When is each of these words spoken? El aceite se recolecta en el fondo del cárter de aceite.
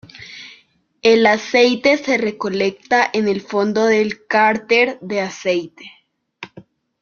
El 1.03 1.27
aceite 1.27 1.95
se 1.97 2.17
recolecta 2.17 3.07
en 3.13 3.27
el 3.27 3.39
fondo 3.39 3.85
del 3.85 4.25
cárter 4.25 4.97
de 4.99 5.21
aceite. 5.21 5.91